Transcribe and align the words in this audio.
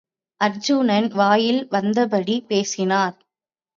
அர்ச்சுனன், 0.41 1.07
வாயில் 1.13 1.61
வந்தபடி 1.71 2.37
பேசினார். 2.47 3.15